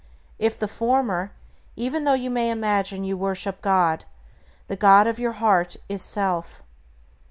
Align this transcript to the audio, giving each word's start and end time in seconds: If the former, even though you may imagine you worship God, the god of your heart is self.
If 0.39 0.57
the 0.57 0.67
former, 0.67 1.31
even 1.75 2.05
though 2.05 2.15
you 2.15 2.31
may 2.31 2.49
imagine 2.49 3.03
you 3.03 3.15
worship 3.15 3.61
God, 3.61 4.03
the 4.67 4.75
god 4.75 5.05
of 5.05 5.19
your 5.19 5.33
heart 5.33 5.77
is 5.89 6.01
self. 6.01 6.63